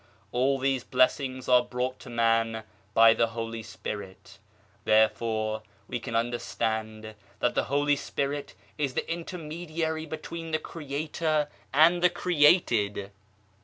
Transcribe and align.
All 0.31 0.57
these 0.57 0.83
Blessings 0.83 1.47
are 1.47 1.61
brought 1.63 1.99
to 1.99 2.09
Man 2.09 2.63
by 2.95 3.13
the 3.13 3.27
Holy 3.27 3.61
Spirit; 3.61 4.39
therefore 4.83 5.61
we 5.87 5.99
can 5.99 6.15
understand 6.15 7.13
that 7.37 7.53
the 7.53 7.65
Holy 7.65 7.95
Spirit 7.95 8.55
is 8.79 8.95
the 8.95 9.07
Intermediary 9.07 10.07
between 10.07 10.49
the 10.49 10.57
Creator 10.57 11.49
and 11.71 12.01
the 12.01 12.09
Created. 12.09 13.11